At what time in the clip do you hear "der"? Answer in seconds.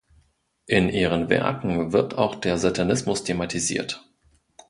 2.33-2.57